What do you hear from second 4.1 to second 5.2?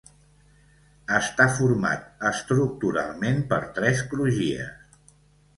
crugies.